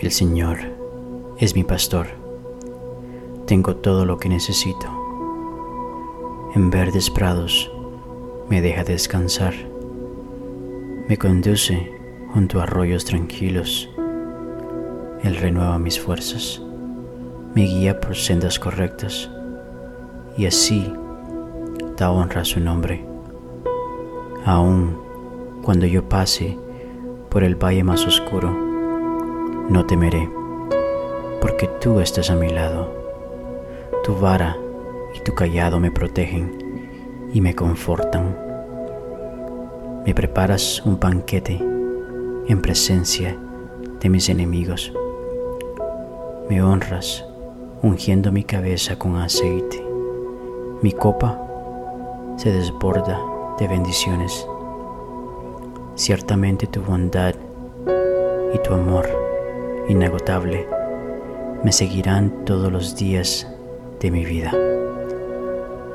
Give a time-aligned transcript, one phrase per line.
[0.00, 0.56] El Señor
[1.36, 2.06] es mi pastor.
[3.46, 4.86] Tengo todo lo que necesito.
[6.54, 7.70] En verdes prados
[8.48, 9.52] me deja descansar.
[11.06, 11.92] Me conduce
[12.32, 13.90] junto a arroyos tranquilos.
[15.22, 16.62] Él renueva mis fuerzas.
[17.54, 19.30] Me guía por sendas correctas.
[20.38, 20.90] Y así
[21.98, 23.04] da honra a su nombre.
[24.46, 24.96] Aun
[25.62, 26.56] cuando yo pase
[27.28, 28.69] por el valle más oscuro,
[29.70, 30.28] no temeré,
[31.40, 32.92] porque tú estás a mi lado.
[34.02, 34.56] Tu vara
[35.14, 38.36] y tu callado me protegen y me confortan.
[40.04, 41.56] Me preparas un banquete
[42.48, 43.38] en presencia
[44.00, 44.92] de mis enemigos.
[46.48, 47.24] Me honras
[47.80, 49.86] ungiendo mi cabeza con aceite.
[50.82, 51.40] Mi copa
[52.38, 53.20] se desborda
[53.56, 54.44] de bendiciones.
[55.94, 57.36] Ciertamente tu bondad
[58.52, 59.30] y tu amor
[59.90, 60.66] inagotable
[61.64, 63.46] me seguirán todos los días
[64.00, 64.52] de mi vida.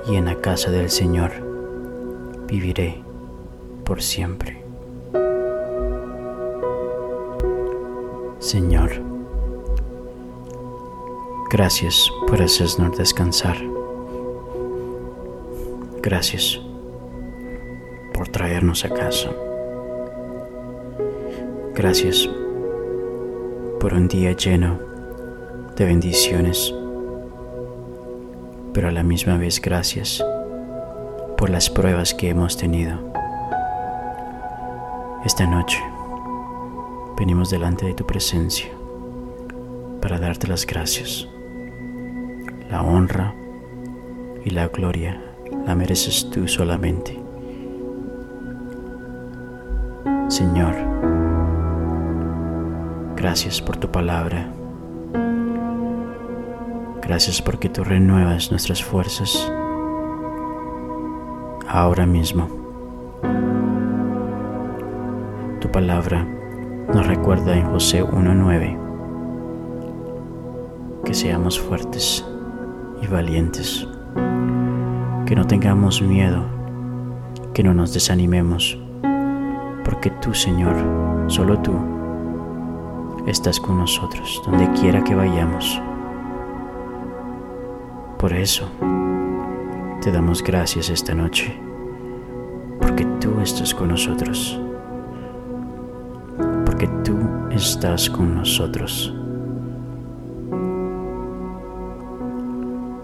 [0.07, 1.31] Y en la casa del Señor
[2.47, 3.01] viviré
[3.83, 4.63] por siempre.
[8.39, 8.91] Señor,
[11.49, 13.57] gracias por hacernos descansar.
[16.03, 16.61] Gracias
[18.13, 19.31] por traernos a casa.
[21.73, 22.29] Gracias
[23.85, 24.79] por un día lleno
[25.75, 26.73] de bendiciones,
[28.73, 30.25] pero a la misma vez gracias
[31.37, 32.97] por las pruebas que hemos tenido.
[35.23, 35.79] Esta noche
[37.15, 38.71] venimos delante de tu presencia
[40.01, 41.27] para darte las gracias.
[42.71, 43.35] La honra
[44.43, 45.21] y la gloria
[45.67, 47.21] la mereces tú solamente.
[50.27, 50.73] Señor,
[53.15, 54.51] gracias por tu palabra.
[57.01, 59.51] Gracias porque tú renuevas nuestras fuerzas
[61.67, 62.49] ahora mismo.
[65.59, 66.25] Tu palabra
[66.93, 68.85] nos recuerda en José 1.9
[71.03, 72.25] que seamos fuertes
[73.01, 73.87] y valientes,
[75.25, 76.43] que no tengamos miedo,
[77.53, 78.79] que no nos desanimemos,
[79.83, 80.75] porque tú, Señor,
[81.27, 81.94] solo tú,
[83.27, 85.81] estás con nosotros donde quiera que vayamos.
[88.17, 88.67] Por eso,
[90.01, 91.59] te damos gracias esta noche,
[92.79, 94.59] porque tú estás con nosotros
[96.75, 97.17] porque tú
[97.51, 99.13] estás con nosotros.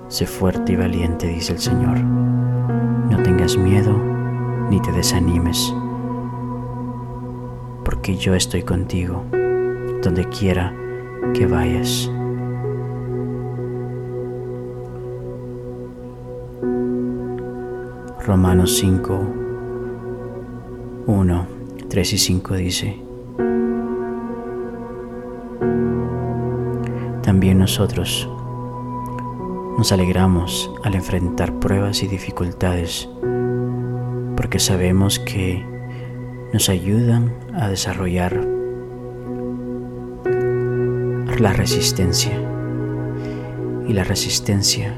[0.09, 1.99] Sé fuerte y valiente, dice el Señor.
[2.01, 3.95] No tengas miedo
[4.69, 5.73] ni te desanimes,
[7.85, 9.23] porque yo estoy contigo
[10.01, 10.73] donde quiera
[11.33, 12.09] que vayas.
[18.25, 19.19] Romanos 5,
[21.07, 21.47] 1,
[21.89, 23.01] 3 y 5 dice,
[27.21, 28.29] También nosotros
[29.77, 33.07] nos alegramos al enfrentar pruebas y dificultades
[34.35, 35.63] porque sabemos que
[36.51, 38.50] nos ayudan a desarrollar
[41.41, 42.33] la resistencia.
[43.87, 44.93] Y la resistencia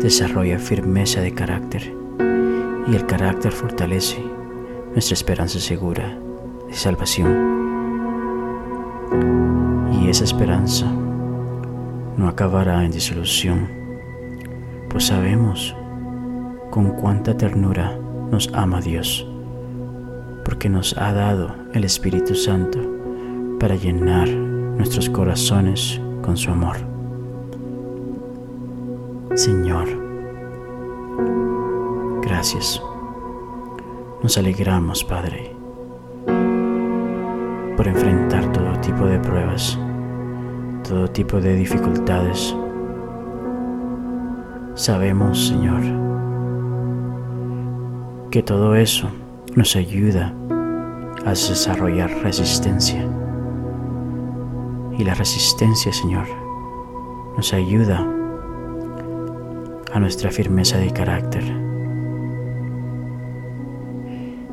[0.00, 1.94] desarrolla firmeza de carácter.
[2.88, 4.20] Y el carácter fortalece
[4.92, 6.18] nuestra esperanza segura
[6.66, 7.58] de salvación.
[9.92, 10.86] Y esa esperanza
[12.16, 13.68] no acabará en disolución,
[14.90, 15.76] pues sabemos
[16.70, 17.96] con cuánta ternura
[18.32, 19.24] nos ama Dios,
[20.44, 22.80] porque nos ha dado el Espíritu Santo
[23.60, 24.47] para llenar
[24.78, 26.76] nuestros corazones con su amor.
[29.34, 29.86] Señor,
[32.22, 32.82] gracias.
[34.22, 35.54] Nos alegramos, Padre,
[37.76, 39.78] por enfrentar todo tipo de pruebas
[40.88, 42.56] todo tipo de dificultades.
[44.74, 45.82] Sabemos, Señor,
[48.30, 49.08] que todo eso
[49.54, 50.32] nos ayuda
[51.26, 53.06] a desarrollar resistencia.
[54.98, 56.26] Y la resistencia, Señor,
[57.36, 58.00] nos ayuda
[59.92, 61.44] a nuestra firmeza de carácter.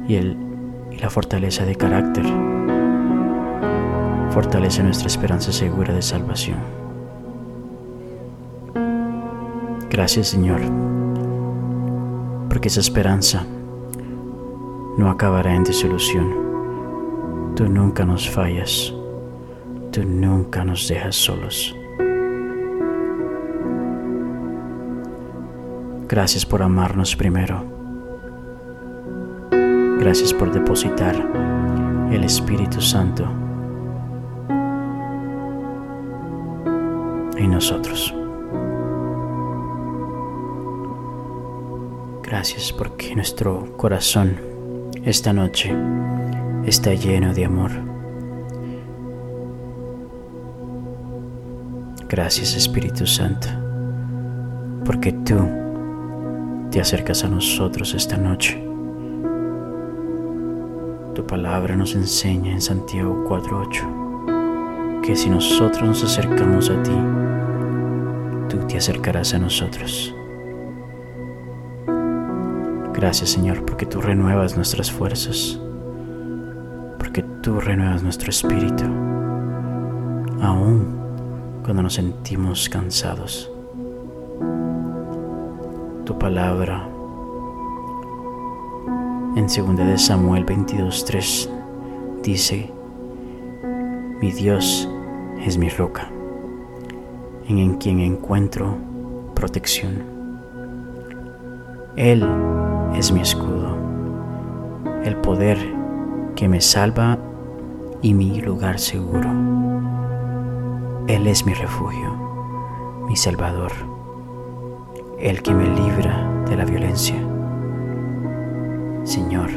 [0.08, 0.38] Y, el,
[0.92, 2.26] y la fortaleza de carácter
[4.30, 6.60] fortalece nuestra esperanza segura de salvación.
[9.90, 10.62] Gracias Señor,
[12.50, 13.46] porque esa esperanza
[14.98, 17.54] no acabará en disolución.
[17.56, 18.94] Tú nunca nos fallas,
[19.96, 21.74] tú nunca nos dejas solos.
[26.10, 27.64] Gracias por amarnos primero.
[29.98, 31.16] Gracias por depositar
[32.12, 33.24] el Espíritu Santo
[37.38, 38.14] en nosotros.
[42.22, 44.38] Gracias porque nuestro corazón
[45.06, 45.74] esta noche
[46.66, 47.95] está lleno de amor.
[52.08, 53.48] Gracias Espíritu Santo,
[54.86, 55.50] porque tú
[56.70, 58.64] te acercas a nosotros esta noche.
[61.16, 66.92] Tu palabra nos enseña en Santiago 4.8 que si nosotros nos acercamos a ti,
[68.50, 70.14] tú te acercarás a nosotros.
[72.94, 75.60] Gracias Señor porque tú renuevas nuestras fuerzas,
[77.00, 78.84] porque tú renuevas nuestro espíritu,
[80.40, 81.05] aún
[81.66, 83.52] cuando nos sentimos cansados.
[86.06, 86.88] Tu palabra
[89.36, 91.50] en 2 de Samuel 22:3
[92.22, 92.72] dice,
[94.22, 94.88] mi Dios
[95.44, 96.08] es mi roca,
[97.48, 98.78] en quien encuentro
[99.34, 100.04] protección.
[101.96, 102.28] Él
[102.94, 103.76] es mi escudo,
[105.04, 105.58] el poder
[106.36, 107.18] que me salva
[108.04, 109.75] y mi lugar seguro.
[111.08, 113.72] Él es mi refugio, mi salvador,
[115.20, 117.16] el que me libra de la violencia.
[119.04, 119.52] Señor,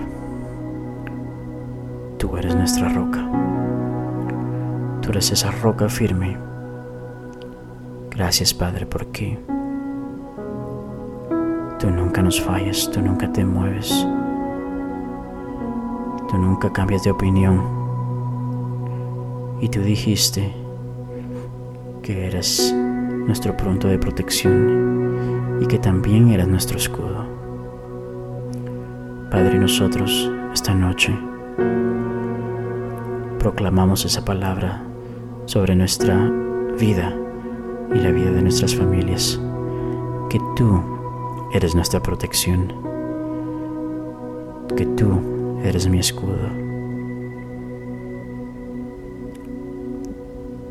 [2.19, 3.27] tú eres nuestra roca,
[5.01, 6.37] tú eres esa roca firme.
[8.11, 9.39] Gracias Padre porque
[11.79, 14.07] tú nunca nos fallas, tú nunca te mueves,
[16.29, 17.79] tú nunca cambias de opinión.
[19.63, 20.68] Y tú dijiste,
[22.09, 22.75] que eres
[23.27, 27.27] nuestro pronto de protección y que también eres nuestro escudo.
[29.31, 31.15] Padre, nosotros esta noche
[33.39, 34.83] proclamamos esa palabra
[35.45, 36.17] sobre nuestra
[36.81, 37.15] vida
[37.93, 39.39] y la vida de nuestras familias,
[40.31, 40.83] que tú
[41.53, 42.73] eres nuestra protección,
[44.75, 45.21] que tú
[45.63, 46.49] eres mi escudo.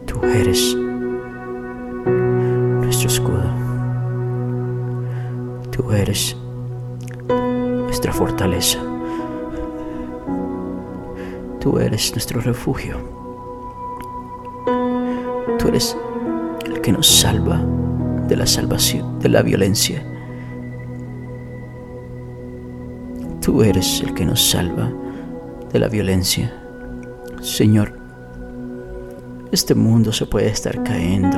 [0.08, 0.76] Tú eres
[11.78, 12.98] Tú eres nuestro refugio.
[15.60, 15.96] Tú eres
[16.66, 17.64] el que nos salva
[18.28, 20.04] de la salvación, de la violencia.
[23.42, 24.92] Tú eres el que nos salva
[25.72, 26.52] de la violencia.
[27.42, 27.94] Señor,
[29.52, 31.38] este mundo se puede estar cayendo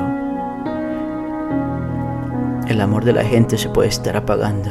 [2.70, 4.70] el amor de la gente se puede estar apagando.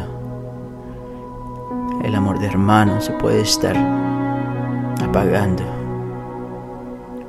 [2.03, 4.08] El amor de hermano se puede estar
[5.01, 5.63] apagando.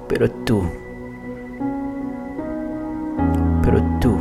[0.07, 0.63] Pero tú,
[3.61, 4.17] pero tú,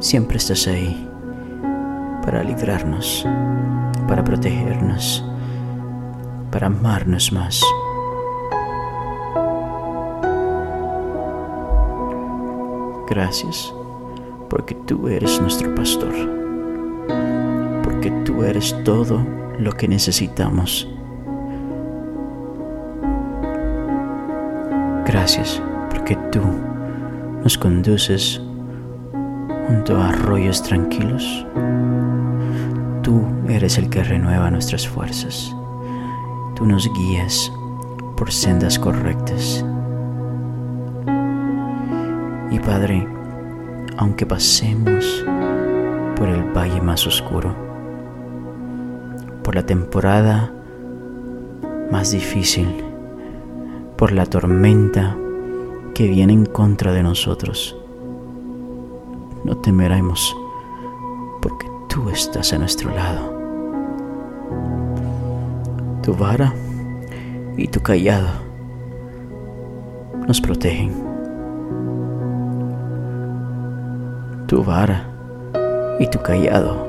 [0.00, 1.08] siempre estás ahí
[2.24, 3.24] para librarnos,
[4.08, 5.24] para protegernos,
[6.50, 7.62] para amarnos más.
[13.08, 13.72] Gracias
[14.50, 16.12] porque tú eres nuestro pastor,
[17.82, 20.88] porque tú eres todo lo que necesitamos.
[25.04, 26.40] Gracias porque tú
[27.42, 28.40] nos conduces
[29.66, 31.46] junto a arroyos tranquilos.
[33.02, 35.54] Tú eres el que renueva nuestras fuerzas.
[36.54, 37.52] Tú nos guías
[38.16, 39.64] por sendas correctas.
[42.50, 43.06] Y Padre,
[43.96, 45.24] aunque pasemos
[46.16, 47.67] por el valle más oscuro,
[49.48, 50.52] por la temporada
[51.90, 52.68] más difícil,
[53.96, 55.16] por la tormenta
[55.94, 57.74] que viene en contra de nosotros,
[59.44, 60.36] no temeremos
[61.40, 63.40] porque tú estás a nuestro lado.
[66.02, 66.52] Tu vara
[67.56, 68.28] y tu callado
[70.26, 70.92] nos protegen.
[74.46, 75.06] tu vara
[76.00, 76.86] y tu callado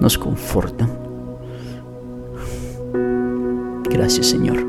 [0.00, 1.01] nos confortan.
[4.02, 4.66] Gracias Señor,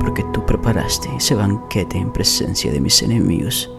[0.00, 3.70] porque tú preparaste ese banquete en presencia de mis enemigos.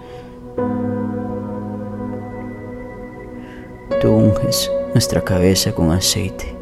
[4.00, 6.56] Tú unges nuestra cabeza con aceite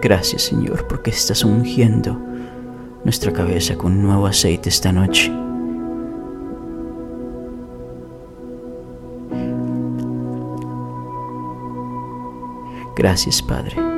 [0.00, 2.16] Gracias Señor porque estás ungiendo
[3.02, 5.32] nuestra cabeza con nuevo aceite esta noche.
[12.94, 13.95] Gracias Padre,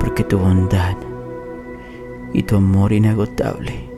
[0.00, 0.96] porque tu bondad
[2.32, 3.88] y tu amor inagotable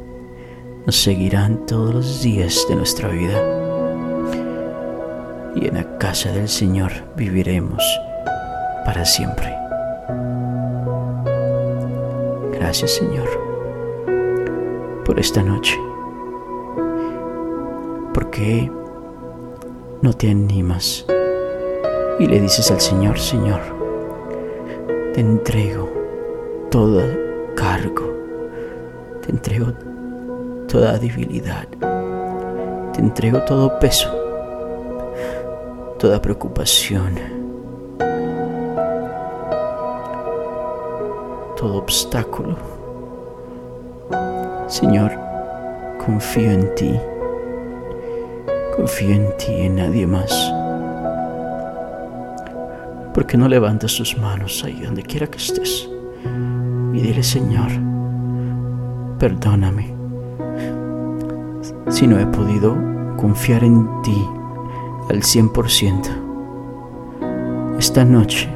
[0.86, 3.40] nos seguirán todos los días de nuestra vida.
[5.54, 7.82] Y en la casa del Señor viviremos
[8.84, 9.54] para siempre.
[12.52, 13.28] Gracias Señor
[15.04, 15.78] por esta noche.
[18.14, 18.70] Porque
[20.02, 21.04] no te animas
[22.18, 23.79] y le dices al Señor, Señor,
[25.14, 25.88] te entrego
[26.70, 27.02] todo
[27.56, 28.14] cargo,
[29.22, 29.72] te entrego
[30.68, 31.66] toda debilidad,
[32.92, 34.08] te entrego todo peso,
[35.98, 37.16] toda preocupación,
[41.56, 42.56] todo obstáculo.
[44.68, 45.10] Señor,
[45.98, 47.00] confío en ti,
[48.76, 50.59] confío en ti y en nadie más.
[53.20, 55.86] ¿Por qué no levantas tus manos ahí donde quiera que estés?
[56.94, 57.70] Y dile, Señor,
[59.18, 59.94] perdóname
[61.90, 62.74] si no he podido
[63.18, 64.26] confiar en ti
[65.10, 67.76] al 100%.
[67.78, 68.48] Esta noche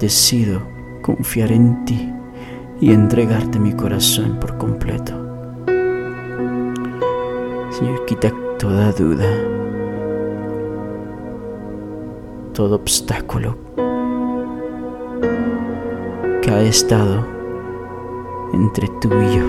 [0.00, 0.60] decido
[1.00, 2.12] confiar en ti
[2.80, 5.12] y entregarte mi corazón por completo.
[7.70, 9.28] Señor, quita toda duda
[12.56, 13.54] todo obstáculo
[16.40, 17.22] que ha estado
[18.54, 19.44] entre tú y yo.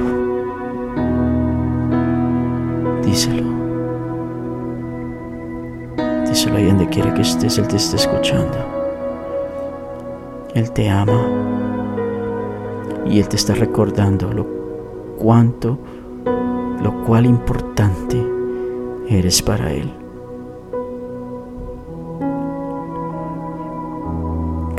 [3.05, 3.43] Díselo.
[6.27, 8.57] Díselo ahí donde quiera que estés, Él te esté escuchando.
[10.53, 11.21] Él te ama
[13.05, 14.45] y Él te está recordando lo
[15.17, 15.79] cuánto,
[16.83, 18.21] lo cual importante
[19.07, 20.06] eres para Él.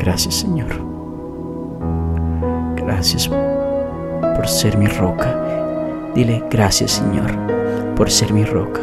[0.09, 0.69] Gracias Señor.
[2.75, 6.11] Gracias por ser mi roca.
[6.15, 7.29] Dile gracias Señor
[7.95, 8.81] por ser mi roca.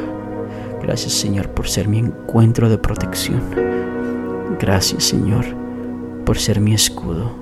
[0.80, 3.42] Gracias Señor por ser mi encuentro de protección.
[4.60, 5.44] Gracias Señor
[6.24, 7.32] por ser mi escudo.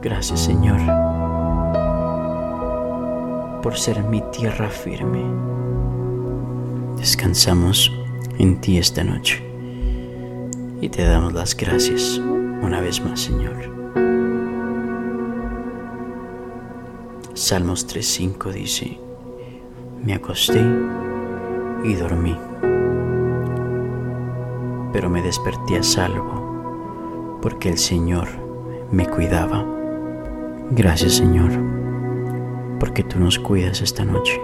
[0.00, 0.80] Gracias Señor
[3.62, 5.24] por ser mi tierra firme.
[6.96, 7.92] Descansamos
[8.38, 9.42] en ti esta noche.
[10.80, 12.20] Y te damos las gracias
[12.62, 13.54] una vez más, Señor.
[17.34, 18.98] Salmos 3.5 dice,
[20.02, 20.62] me acosté
[21.84, 22.36] y dormí,
[24.92, 28.28] pero me desperté a salvo porque el Señor
[28.90, 29.66] me cuidaba.
[30.70, 31.50] Gracias, Señor,
[32.78, 34.40] porque tú nos cuidas esta noche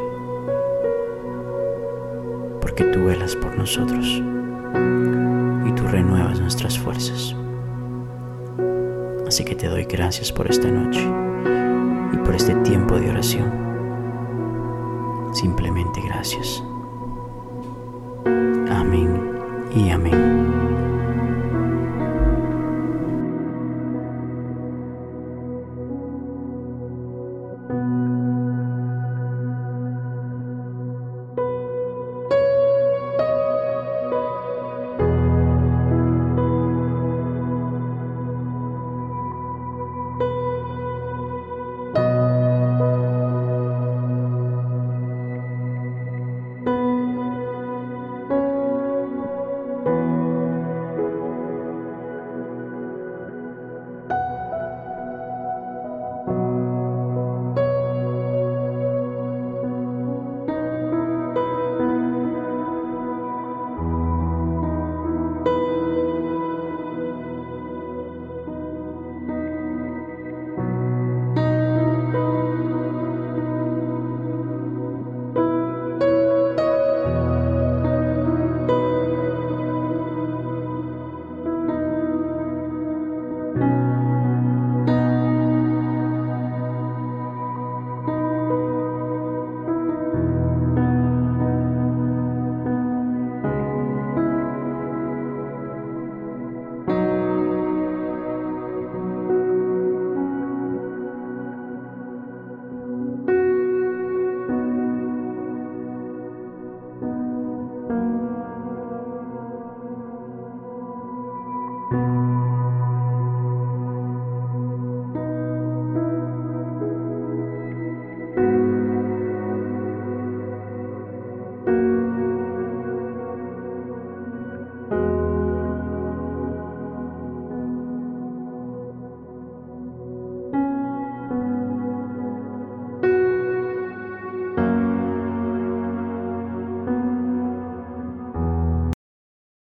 [2.80, 4.06] porque tú velas por nosotros
[5.66, 7.36] y tú renuevas nuestras fuerzas.
[9.26, 11.06] Así que te doy gracias por esta noche
[12.12, 13.50] y por este tiempo de oración.
[15.32, 16.62] Simplemente gracias.
[18.70, 19.30] Amén
[19.74, 20.79] y amén.